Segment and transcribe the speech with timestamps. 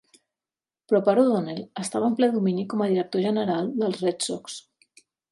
[0.91, 4.57] Però per O'Donnell estava en ple domini com a director general dels Red Sox.